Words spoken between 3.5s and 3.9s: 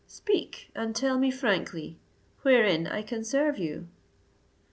you?"